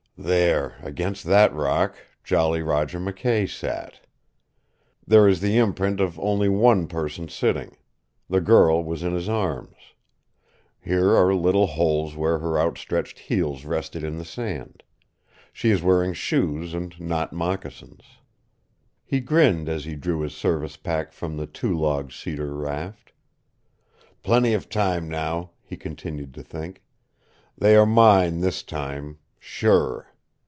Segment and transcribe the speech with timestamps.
[0.23, 4.01] "There, against that rock, Jolly Roger McKay sat
[5.07, 7.75] There is the imprint of only one person sitting.
[8.29, 9.75] The girl was in his arms.
[10.79, 14.83] Here are little holes where her outstretched heels rested in the sand.
[15.51, 18.03] She is wearing shoes and not moccasins."
[19.03, 23.11] He grinned as he drew his service pack from the two log cedar raft.
[24.21, 26.83] "Plenty of time now," he continued to think.
[27.57, 30.09] "They are mine this time sure.